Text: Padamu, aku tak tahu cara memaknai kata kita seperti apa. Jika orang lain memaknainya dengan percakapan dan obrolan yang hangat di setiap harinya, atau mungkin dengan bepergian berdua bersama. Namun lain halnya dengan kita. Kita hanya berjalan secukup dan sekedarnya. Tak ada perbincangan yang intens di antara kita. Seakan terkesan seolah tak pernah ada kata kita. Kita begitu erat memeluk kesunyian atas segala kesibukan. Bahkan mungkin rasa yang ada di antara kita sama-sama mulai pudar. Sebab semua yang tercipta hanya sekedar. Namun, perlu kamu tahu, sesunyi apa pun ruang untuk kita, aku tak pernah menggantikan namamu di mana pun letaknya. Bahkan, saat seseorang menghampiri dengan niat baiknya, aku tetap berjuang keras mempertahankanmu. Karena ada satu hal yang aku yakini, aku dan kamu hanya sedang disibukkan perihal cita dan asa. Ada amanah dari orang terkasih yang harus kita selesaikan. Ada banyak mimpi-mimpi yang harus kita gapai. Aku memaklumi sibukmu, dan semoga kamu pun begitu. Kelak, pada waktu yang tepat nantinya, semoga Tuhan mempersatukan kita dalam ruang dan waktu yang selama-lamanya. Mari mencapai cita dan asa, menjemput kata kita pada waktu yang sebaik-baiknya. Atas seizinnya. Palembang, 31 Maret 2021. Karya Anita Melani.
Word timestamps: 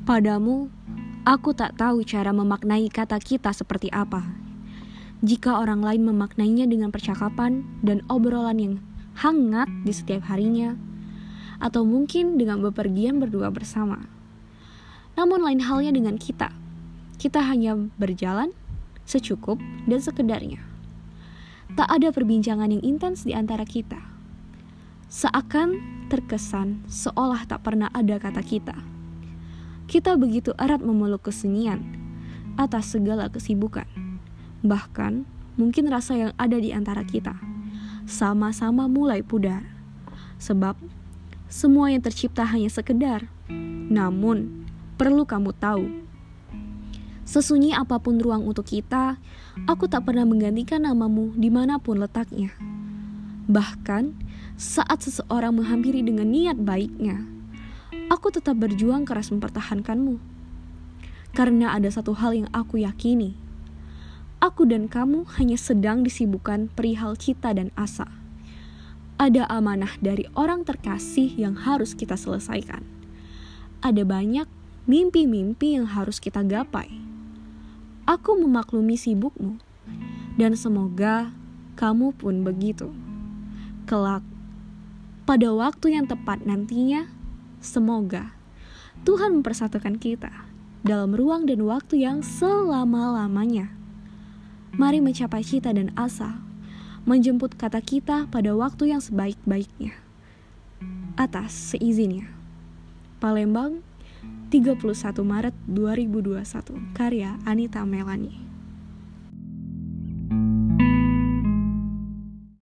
Padamu, 0.00 0.72
aku 1.28 1.52
tak 1.52 1.76
tahu 1.76 2.00
cara 2.08 2.32
memaknai 2.32 2.88
kata 2.88 3.20
kita 3.20 3.52
seperti 3.52 3.92
apa. 3.92 4.24
Jika 5.20 5.60
orang 5.60 5.84
lain 5.84 6.08
memaknainya 6.08 6.64
dengan 6.64 6.88
percakapan 6.88 7.68
dan 7.84 8.00
obrolan 8.08 8.56
yang 8.56 8.74
hangat 9.20 9.68
di 9.84 9.92
setiap 9.92 10.24
harinya, 10.32 10.72
atau 11.60 11.84
mungkin 11.84 12.40
dengan 12.40 12.64
bepergian 12.64 13.20
berdua 13.20 13.52
bersama. 13.52 14.08
Namun 15.20 15.44
lain 15.44 15.60
halnya 15.68 15.92
dengan 15.92 16.16
kita. 16.16 16.48
Kita 17.20 17.44
hanya 17.44 17.76
berjalan 18.00 18.56
secukup 19.04 19.60
dan 19.84 20.00
sekedarnya. 20.00 20.64
Tak 21.76 21.92
ada 21.92 22.08
perbincangan 22.08 22.72
yang 22.72 22.80
intens 22.80 23.28
di 23.28 23.36
antara 23.36 23.68
kita. 23.68 24.00
Seakan 25.12 25.76
terkesan 26.08 26.88
seolah 26.88 27.44
tak 27.44 27.68
pernah 27.68 27.92
ada 27.92 28.16
kata 28.16 28.40
kita. 28.40 28.99
Kita 29.90 30.14
begitu 30.14 30.54
erat 30.54 30.78
memeluk 30.78 31.26
kesunyian 31.26 31.82
atas 32.54 32.94
segala 32.94 33.26
kesibukan. 33.26 33.90
Bahkan 34.62 35.26
mungkin 35.58 35.90
rasa 35.90 36.14
yang 36.14 36.32
ada 36.38 36.54
di 36.62 36.70
antara 36.70 37.02
kita 37.02 37.34
sama-sama 38.06 38.86
mulai 38.86 39.26
pudar. 39.26 39.66
Sebab 40.38 40.78
semua 41.50 41.90
yang 41.90 41.98
tercipta 42.06 42.46
hanya 42.46 42.70
sekedar. 42.70 43.26
Namun, 43.90 44.62
perlu 44.94 45.26
kamu 45.26 45.50
tahu, 45.58 45.86
sesunyi 47.26 47.74
apa 47.74 47.98
pun 47.98 48.22
ruang 48.22 48.46
untuk 48.46 48.70
kita, 48.70 49.18
aku 49.66 49.90
tak 49.90 50.06
pernah 50.06 50.22
menggantikan 50.22 50.86
namamu 50.86 51.34
di 51.34 51.50
mana 51.50 51.82
pun 51.82 51.98
letaknya. 51.98 52.54
Bahkan, 53.50 54.14
saat 54.54 55.02
seseorang 55.02 55.58
menghampiri 55.58 56.06
dengan 56.06 56.30
niat 56.30 56.62
baiknya, 56.62 57.26
aku 58.10 58.30
tetap 58.34 58.58
berjuang 58.58 59.06
keras 59.06 59.30
mempertahankanmu. 59.34 60.18
Karena 61.30 61.74
ada 61.74 61.86
satu 61.86 62.14
hal 62.18 62.34
yang 62.34 62.48
aku 62.50 62.82
yakini, 62.82 63.38
aku 64.42 64.66
dan 64.66 64.90
kamu 64.90 65.28
hanya 65.38 65.54
sedang 65.54 66.02
disibukkan 66.02 66.72
perihal 66.74 67.14
cita 67.14 67.54
dan 67.54 67.70
asa. 67.78 68.10
Ada 69.20 69.46
amanah 69.52 70.00
dari 70.00 70.26
orang 70.32 70.64
terkasih 70.64 71.36
yang 71.36 71.54
harus 71.54 71.92
kita 71.92 72.16
selesaikan. 72.16 72.82
Ada 73.84 74.02
banyak 74.02 74.48
mimpi-mimpi 74.88 75.76
yang 75.78 75.86
harus 75.86 76.18
kita 76.18 76.40
gapai. 76.42 76.88
Aku 78.08 78.34
memaklumi 78.34 78.96
sibukmu, 78.96 79.60
dan 80.34 80.56
semoga 80.56 81.30
kamu 81.76 82.16
pun 82.16 82.42
begitu. 82.42 82.90
Kelak, 83.86 84.24
pada 85.28 85.52
waktu 85.52 85.94
yang 85.94 86.10
tepat 86.10 86.42
nantinya, 86.42 87.06
semoga 87.60 88.34
Tuhan 89.00 89.40
mempersatukan 89.40 89.96
kita 89.96 90.28
dalam 90.84 91.12
ruang 91.16 91.48
dan 91.48 91.64
waktu 91.64 92.04
yang 92.04 92.24
selama-lamanya. 92.24 93.72
Mari 94.76 95.00
mencapai 95.00 95.44
cita 95.44 95.72
dan 95.72 95.92
asa, 95.96 96.40
menjemput 97.04 97.56
kata 97.56 97.80
kita 97.80 98.28
pada 98.28 98.52
waktu 98.56 98.92
yang 98.92 99.00
sebaik-baiknya. 99.00 99.96
Atas 101.16 101.76
seizinnya. 101.76 102.28
Palembang, 103.20 103.84
31 104.48 105.20
Maret 105.20 105.56
2021. 105.68 106.96
Karya 106.96 107.36
Anita 107.44 107.84
Melani. 107.84 108.49